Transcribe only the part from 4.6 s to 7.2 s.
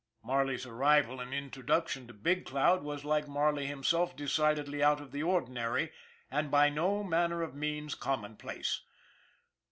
out of the ordinary and by no